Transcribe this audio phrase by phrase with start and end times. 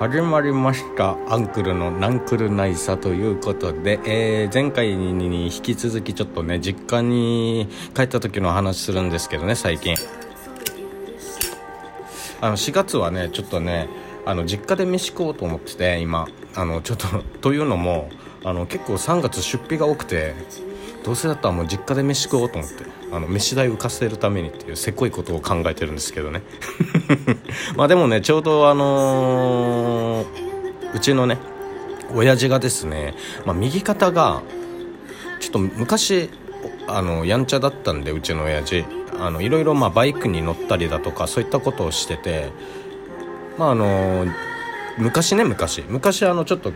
[0.00, 1.18] 始まりました。
[1.28, 9.94] アンクルのナンクルナイサということで、えー、前回に引き続きちょっとね実家に帰った時の話するんですけどね最近。
[12.40, 13.90] あの4月はねちょっとね
[14.24, 16.26] あの実家で飯食おうと思ってて今。
[16.56, 17.06] あのちょっと
[17.42, 18.08] というのも
[18.44, 20.34] あの結構3月出費が多くて
[21.04, 26.42] どうせだったらもう実家で飯食おうと思ってあの飯代浮かせるためにっていうせこいことを考えてるんですけどね。
[27.76, 30.26] まあでもねちょうどあのー、
[30.94, 31.38] うちのね
[32.14, 33.14] 親父がですね、
[33.46, 34.42] まあ、右肩が
[35.38, 36.30] ちょっと昔
[36.86, 38.84] あのやんちゃだったんでうちの親父。
[39.18, 42.48] あのいろいろまあバイクに乗ったりだとかそういったことをしてて
[43.58, 44.24] まああの
[44.96, 45.84] 昔ね昔。
[45.88, 46.72] 昔あのちょっと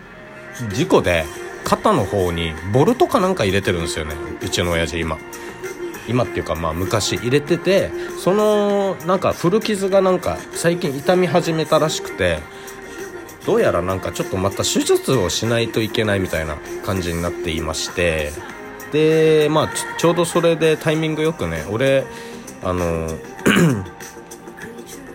[0.70, 1.24] 事故で
[1.64, 4.14] 肩の方にボルトかなんか入れてるんですよね。
[4.42, 5.18] うちの親父今。
[6.06, 12.40] 今っていうかまあ昔入れててそのなんか古傷がなんか最近痛み始めたらしくて
[13.46, 18.32] どうやらなんかちょっとまた手術をしないといけないみたいな感じになっていまして
[18.92, 22.04] でまあちょうどそれでタイミングよくね俺
[22.62, 23.08] あの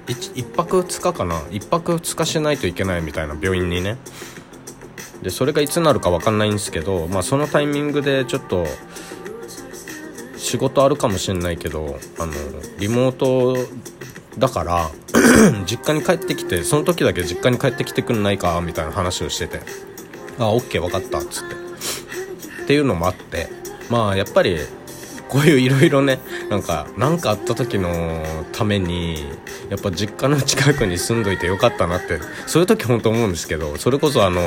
[0.08, 3.98] 1, 1泊2日かな？1泊2日しないといけないみたいな病院にね
[5.22, 8.66] でそれがいつになるか分かんないんですけど、まあ、そのタイミングでちょっと
[10.38, 12.34] 仕事あるかもしれないけどあの
[12.80, 13.58] リモート
[14.38, 14.90] だから
[15.68, 19.60] 実家に帰ってきてその時だけ実家に帰ってきてくんないかみたいな話をしてて
[20.40, 21.60] 「あオッケー分かった」っつって。
[22.70, 23.48] っていうのもあって
[23.90, 24.60] まあやっぱり
[25.28, 26.20] こういういろいろね
[26.52, 29.26] なんか何かあった時のために
[29.70, 32.20] やっぱ実家の近くに住んどいてよかったなって。
[32.48, 34.42] そういう時本当思うんですけどそれこそあの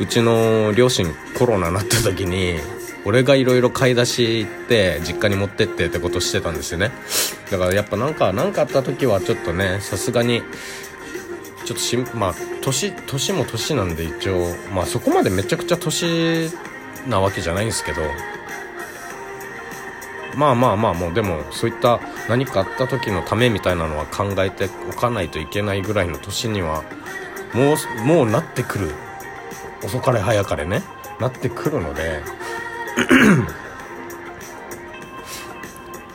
[0.00, 1.06] うちの両親
[1.38, 2.58] コロナになった時に
[3.04, 6.92] 俺がいろいろ買い出し行って実家に持ってってってことしてたんですよね。
[7.50, 10.42] だからやっぱなんか何かあった時はちょっとねさすがに
[11.64, 16.50] ちょっとしまあ年年も年なんで一応まあそこまでめちゃくちゃ年
[17.06, 18.02] なわけじゃないんですけど
[20.34, 26.84] まあまあまあもうでもそういった何かあった時のためみたいなのは考えておかないといけないぐらいの年には
[27.54, 28.94] もうもうなってくる。
[29.84, 30.82] 遅かれ早かれね。
[31.20, 32.22] なってくるので。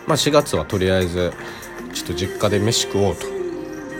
[0.08, 1.34] まあ4月はとりあえず
[1.94, 3.28] ちょっと実家で飯食おうと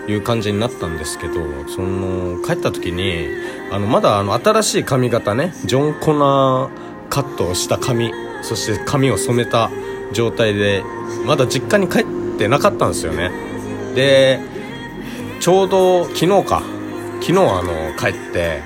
[0.10, 1.34] いう感じになったんですけど
[1.68, 3.28] その帰った時に
[3.72, 8.12] あのまだあの新しい髪型ねジョン・コナーカットをした髪
[8.42, 9.70] そして髪を染めた
[10.14, 10.84] 状態で
[11.26, 12.06] まだ実家に帰っ
[12.38, 13.32] てなかったんですよね。
[13.96, 14.40] で
[15.40, 16.64] ちょうど昨日か。
[17.20, 18.62] 昨日あの帰って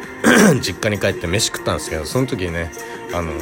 [0.62, 2.72] 実家に帰って飯食ったんですけどその時にね
[3.12, 3.32] あの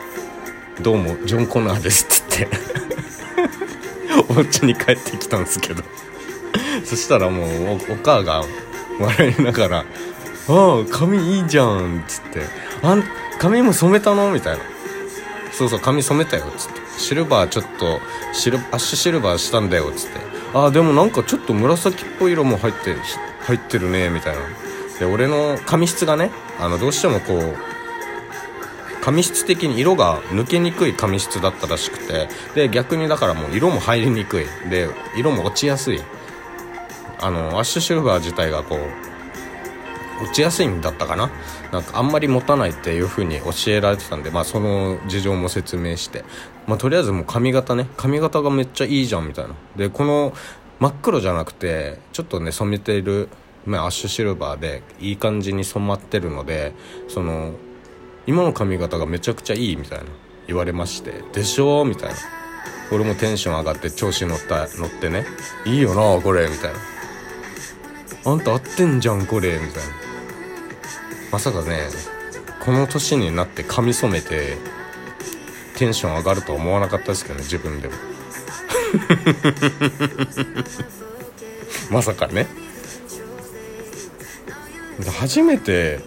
[0.80, 5.82] 「どうもジョン・コナーです」って言って お家に帰ってきたんですけど。
[6.84, 8.42] そしたらもうお母が
[8.98, 9.78] 笑いながら
[10.48, 12.40] 「ああ髪いいじゃん」っつって
[12.82, 13.04] 「あん
[13.38, 14.64] 髪も染めたの?」みたいな
[15.58, 18.00] 「そうそう髪染めたよ」っつって「シルバーちょっと
[18.32, 20.20] シルアッシュシルバーしたんだよ」っつって
[20.54, 22.94] 「ああでもなんかちょっと紫っぽい色も入って
[23.46, 24.40] 入ってるね」みたいな。
[25.00, 26.30] で俺の髪質がね
[26.60, 27.56] あのどうしてもこう
[29.00, 32.28] 髪質的に色が抜けにくい髪質だったらしくて。
[32.54, 34.46] で逆にだからもう色も入りにくい。
[34.70, 36.00] で色も落ちやすい。
[37.20, 38.76] あのアッシュシルバー自体がこ
[40.20, 41.30] う落ちやすいんだったかな。
[41.72, 46.24] なんかあんまり持たないっていう風に教えられてたんで、まあ、その事情も説明して、
[46.66, 47.88] まあ、とりあえずもう髪型ね。
[47.96, 49.54] 髪型がめっちゃいいじゃんみたいな。
[49.76, 50.32] でこの
[50.80, 53.28] 真っ黒じゃなくてちょっとね染めている、
[53.66, 56.72] まあ、アッシュシルバーでいい感じに染まってるので
[57.08, 57.52] その
[58.26, 60.04] 今の髪型がめちゃくちゃいいみたいな
[60.46, 61.22] 言われまして。
[61.32, 62.14] でしょみたいな。
[62.90, 65.26] 俺もテンション上がって調子乗った乗ってね。
[65.66, 66.78] いいよなこれみたいな。
[68.32, 70.07] あんた合ってんじゃんこれみたいな。
[71.30, 71.88] まさかね
[72.60, 74.56] この年になって髪染めて
[75.76, 77.94] テンション上がるとは思わなかったですけどね自分でも。
[81.90, 82.46] まさかね。
[85.18, 86.00] 初めて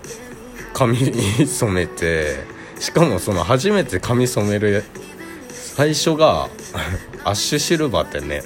[0.74, 2.44] 髪染めて
[2.80, 4.84] しかもその初めて髪染める
[5.50, 6.50] 最初が
[7.24, 8.44] アッシュシルバーってね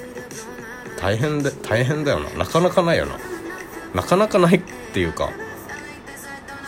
[1.00, 2.29] 大変で大変だよな。
[2.31, 3.17] なかなかないよな。
[3.94, 4.61] なかなかないっ
[4.94, 5.31] ていうか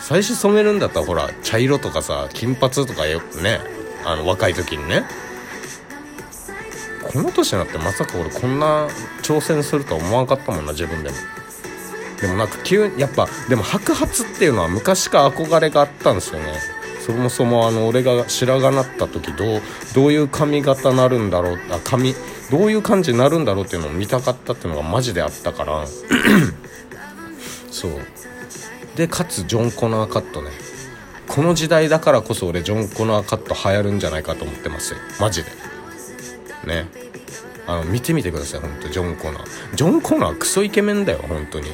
[0.08, 3.60] 最初染めるんだったらほら茶色とかさ金髪とかよくね
[4.06, 5.04] あの若い時にね。
[7.12, 8.88] この年になってまさか俺こんな
[9.22, 11.16] 挑戦するとは思わなかったもんな自分でも。
[12.22, 16.54] でもなんか急にやっぱでも白髪っていうのは昔から憧れがあったんですよね。
[17.04, 19.62] そもそもあの俺が白髪なった時どう
[19.94, 22.14] どういう髪型なるんだろうあ髪
[22.50, 25.84] どういう感じになるんだろうっていうのを見たかったっていうのがマジであったから。
[27.70, 27.92] そう。
[28.98, 30.50] でかつジョン・コナーカットね。
[31.28, 35.50] この時代だからこそ俺ジョン・コナーカット流行るんじゃないかと思ってますマジで。
[36.66, 36.88] ね。
[37.68, 39.76] あの見てみてください本当ジョン・コナー。
[39.76, 41.68] ジョン・コナークソイケメンだよ本当に。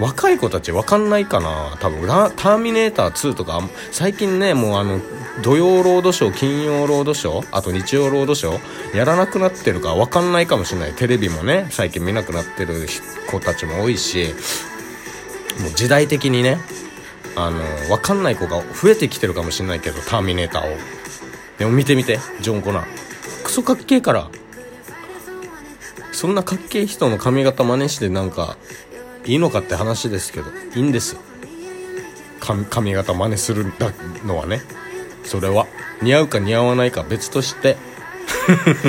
[0.00, 1.76] 若い子たち分かんないかな。
[1.78, 3.60] 多分ターミネーター2とか
[3.92, 5.00] 最近ねもうあの
[5.42, 10.92] 土曜ロードショー金曜ロードショーあと日曜ロードショーやらなくなってるか分かんないかもしれない。
[10.94, 12.88] テレビもね最近見なくなってる
[13.30, 14.34] 子たちも多いし
[15.60, 16.58] もう時代的にね
[17.36, 20.76] あの分かんない子が増えてきてるかもしれないけどターミネーターを。
[21.58, 22.84] でも見てみてジョン・コナー。
[23.44, 24.30] クソかっけえから。
[26.12, 28.56] そんなかっけえ人の髪型真似してなんか
[29.24, 31.16] いいのかって話ですけどいいんです。
[32.70, 33.72] 髪型真似する
[34.24, 34.60] のはね。
[35.24, 35.66] それは
[36.00, 37.76] 似合うか似合わないか別として。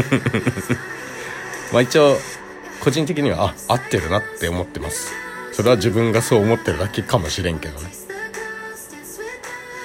[1.71, 2.18] まあ一応
[2.80, 5.12] 個人的にはあ合ってるなって思ってます。
[5.59, 7.89] それは自分がそう思ってるだけかもしれんけどね。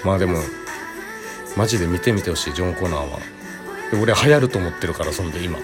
[0.04, 0.38] まあでも
[1.56, 3.18] マジで見てみてほしいジョン・コナーは。
[4.00, 5.58] 俺流行ると思ってるからそんで今。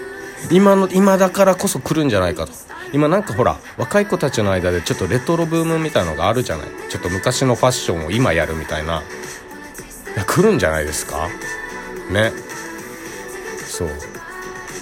[0.51, 2.51] 今の今だからこそ来るんじゃないかと。
[2.91, 6.67] 今なんかほら若い子たちの間でちょっとレトロブームみたいのがあるじゃない。
[6.89, 9.01] ちょっと昔のファッションを今やるみたいな。
[10.13, 11.29] いや来るんじゃないですか？
[12.11, 12.33] ね。
[13.65, 13.89] そう。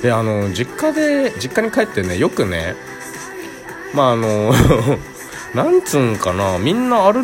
[0.01, 2.73] であの実家で実家に帰ってねよくね
[3.93, 4.53] まああの
[5.53, 7.21] なんつうんかなみんなある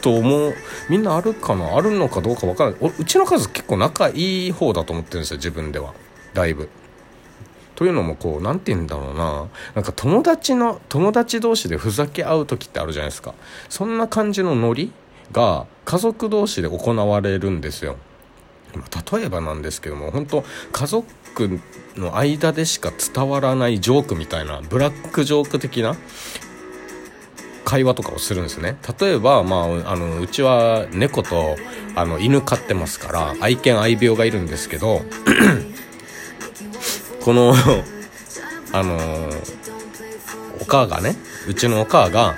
[0.00, 0.54] と思う
[0.88, 2.92] みんなあるかなあるのかどうか分からない。
[2.98, 5.92] うちの家族結構仲いい方だと思ってるんですよ自分では。
[6.34, 6.68] だいぶ。
[7.74, 9.48] というのもこう何て言うんだろうな。
[9.74, 13.34] なんか友達の友達同士でふざけ合う時ってあるじゃないですか。
[13.68, 14.92] そんな感じのノリ
[15.32, 17.96] が家族同士で行われるんですよ。
[19.12, 21.60] 例えばなんですけども本当家族
[21.96, 25.96] の間でしか伝わらないジョークみたいなブラックジョーク的な
[27.70, 28.76] 会話とかをするんですね。
[28.98, 31.54] 例えば、まあ、あのうちは猫と
[31.94, 35.02] あの犬飼ってますから愛犬愛病がいるんですけど
[37.22, 37.54] この
[38.74, 38.98] あの
[40.60, 41.14] お母がね
[41.46, 42.34] うちのお母が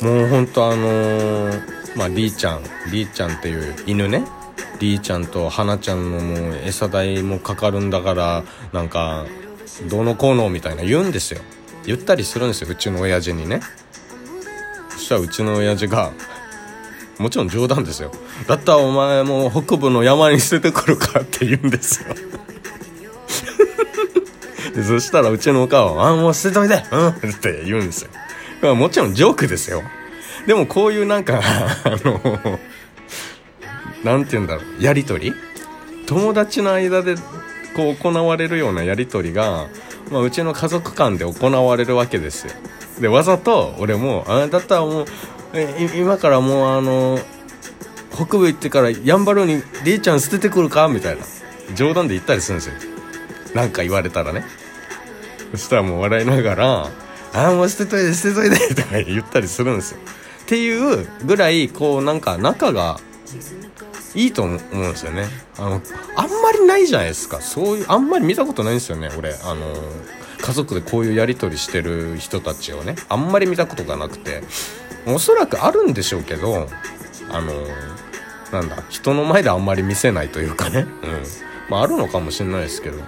[0.00, 1.52] もうほんとあの、
[1.94, 4.24] まあリーちゃんリーちゃんっていう犬ね
[4.80, 9.24] リーちゃんと花ちゃんのもう餌代もかかるんだからなんか
[9.88, 11.40] どうのこうのみたいな言うんですよ。
[11.84, 13.60] 言ったりするんですようちの親父にね。
[15.06, 16.12] したうちの親父が
[17.18, 18.10] もちろん冗談ですよ
[18.48, 22.14] だったらお前もう北部の山に捨ててくるかって言うんですよ
[24.74, 28.06] でそしたらうちのお母は「あもう捨てといてうん」って言うんです
[28.62, 29.82] よもちろんジョークですよ
[30.46, 31.40] でもこういうなんか
[31.84, 32.58] あの
[34.02, 35.34] 何て言うんだろうやり取り
[36.06, 37.14] 友達の間で
[37.76, 39.68] こう行われるようなやり取りが、
[40.10, 42.52] まあ、うちの家族間で行われるわけですよ
[43.00, 45.06] でわざと俺もあだったらもう
[45.94, 47.18] 今からもうあの
[48.14, 51.22] 北部行ってからやんばるに「りーちゃん捨ててくるか?」みたいな
[51.74, 52.74] 冗談で言ったりするんですよ。
[53.54, 54.44] なんか言われたらね。
[55.52, 56.90] そしたらもう笑いながら
[57.32, 59.98] 「ああもう捨てといて捨てといて」 とか言ったりするんですよ。
[60.42, 63.00] っていうぐらいこうなんか仲が
[64.14, 65.28] いいと思うんですよね。
[65.58, 65.82] あの
[66.16, 67.40] あんまりないじゃないですか。
[67.40, 69.34] そういうあんまり見たことないんですよね俺。
[69.44, 69.74] あの
[70.46, 74.44] 家族でこういうやり取りしてる人たちをねあんまり見たことがなくて
[75.04, 76.68] おそらくあるんでしょうけど
[77.32, 77.52] あの
[78.52, 80.80] なんだ人の前であんまり見せないというかね。
[80.80, 80.88] うん。
[81.68, 82.98] まああるのかもしれないですけど。
[82.98, 83.06] なん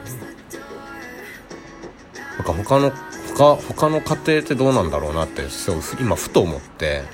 [2.44, 2.90] か他の
[3.36, 7.04] 他他の家庭ってどうなんだろうなってそう今ふと思って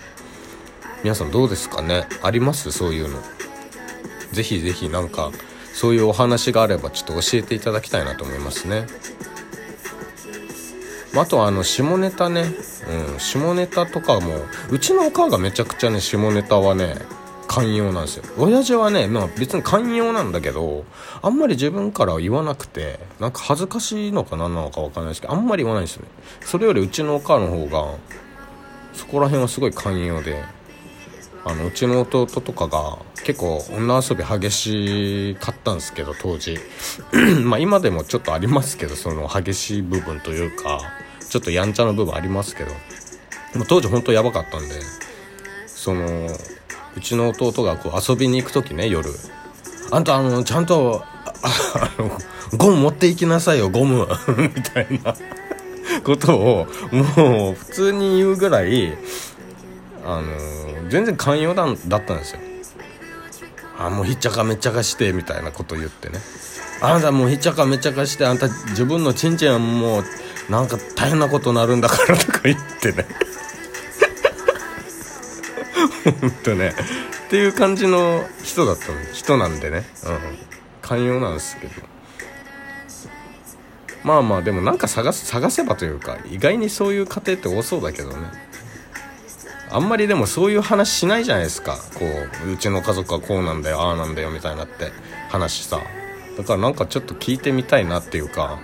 [1.02, 2.07] 皆さんどうですかね？
[2.23, 2.73] あります？
[2.73, 3.21] そういうの。
[4.33, 5.31] ぜひぜひなんか
[5.75, 8.87] そういうお話があればちょっと教えていただきたいなと思いますね。
[11.16, 12.42] あとあの下ネタね、
[13.12, 14.35] うん、下ネタとかも
[14.71, 16.97] うちのお母がめちゃくちゃね下ネタはね
[17.47, 18.25] 寛容なんですよ。
[18.38, 20.85] 親父はね、まあ、別に寛容なんだけど
[21.23, 26.09] あんまり自分から言わなくてなんか恥ずかしいのか何なのか分かんないですけどあんまり言わないですよね。
[26.40, 27.94] それよりうちのお母の方が
[28.92, 30.42] そこら辺はすごい寛容で
[31.44, 36.59] あのうちの弟とかが結構女遊び激しかったんですけど当時。
[37.44, 40.80] まあ今でもちょっとありますけどその激しい部分というか。
[41.35, 42.71] ちょっとやんちゃな部分ありますけど。
[43.59, 44.75] も当時本当やばかったんで
[45.67, 46.29] その
[46.97, 49.11] うちの弟がこう遊びに行く時ね夜。
[49.91, 51.03] あんたあのちゃんと
[51.43, 52.19] あの
[52.57, 54.07] ゴム持っていきなさいよゴム。
[54.55, 55.17] みたいな
[56.05, 58.97] ことをもう普通に言うぐらい
[60.05, 62.38] あの全然寛容だだったんですよ。
[63.76, 66.21] あもうひっちゃかめっちゃかしてみたいなこと言ってね。
[66.81, 70.05] あんたもうひっちゃかめっちゃかしてあんた自分のちんちんはもう
[70.49, 73.07] なんか大変なことになるんだからとか言ってね。
[76.21, 76.75] 本当ね。
[77.27, 78.99] っていう感じの人だったの。
[79.13, 80.19] 人なんでね、うん、
[80.83, 81.73] 寛容なんですけど。
[84.03, 88.17] まあまあでもなんか探す探せばというか意外にそういう家庭って多そうだけどね。
[89.71, 91.79] あんまりでもそういう話しないじゃないですか。
[91.95, 92.05] こ
[92.47, 94.93] ううちの家族はこうなんだよああなんだよみたいなって
[95.31, 95.81] 話さ。
[96.37, 98.59] だからなんかちょっと聞いてみたいなっていうか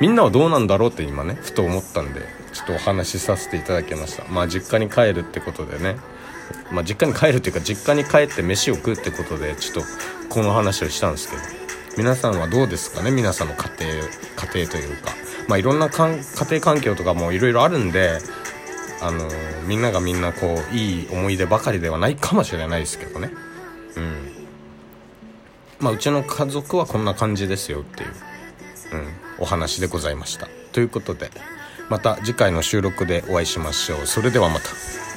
[0.00, 4.24] みんなはどうなんだろうって今ねふと思ったんでちょっとお話しさせていただきました。
[4.24, 5.96] まあ実家に帰るってことでね。
[6.72, 9.90] まあ実家に帰るっていうか実家に帰って飯を食うってことでちょっと
[10.28, 11.42] この話をしたんですけど。
[11.98, 13.10] 皆さんはどうですかね？
[13.10, 15.10] 皆さんの家庭家庭というか。
[15.48, 18.20] まあいろんなかん家庭環境とかもいろいろあるんで
[19.02, 23.32] あのー、みんながみんなこういい思い出ばかりではないかもしれないですけどね。
[23.96, 24.46] うん。
[25.80, 28.10] まあうちの家族はこんな感じですよっていう、
[28.92, 30.48] うん、お話でございました。
[30.72, 31.30] ということで
[31.88, 34.06] また次回の収録でお会いしましょう。
[34.06, 35.09] それではまた。